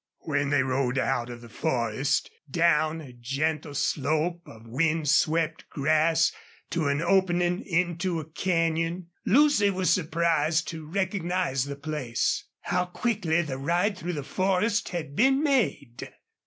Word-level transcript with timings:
When 0.21 0.49
they 0.49 0.63
rode 0.63 0.97
out 0.97 1.29
of 1.29 1.41
the 1.41 1.47
forest, 1.49 2.31
down 2.49 3.01
a 3.01 3.13
gentle 3.13 3.75
slope 3.75 4.41
of 4.47 4.65
wind 4.65 5.07
swept 5.09 5.69
grass, 5.69 6.31
to 6.71 6.87
an 6.87 7.03
opening 7.03 7.61
into 7.63 8.19
a 8.19 8.25
canyon 8.25 9.09
Lucy 9.27 9.69
was 9.69 9.91
surprised 9.91 10.67
to 10.69 10.87
recognize 10.87 11.65
the 11.65 11.75
place. 11.75 12.45
How 12.61 12.85
quickly 12.85 13.43
the 13.43 13.59
ride 13.59 13.95
through 13.95 14.13
the 14.13 14.23
forest 14.23 14.89
had 14.89 15.15
been 15.15 15.43
made! 15.43 16.09